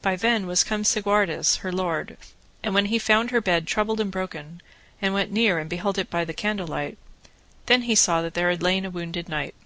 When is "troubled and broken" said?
3.66-4.60